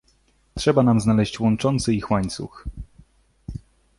[0.55, 2.65] "Trzeba nam znaleźć łączący ich łańcuch."